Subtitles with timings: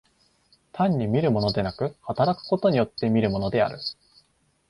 [0.71, 3.77] 単に見るものでなく、働くことによって見るものである。